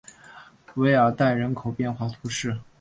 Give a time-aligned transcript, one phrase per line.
[0.73, 2.57] 韦尔代人口变化图示